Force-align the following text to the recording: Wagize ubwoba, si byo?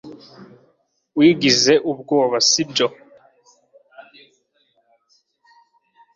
Wagize 1.17 1.73
ubwoba, 1.91 2.37
si 2.49 2.61
byo? 2.69 2.87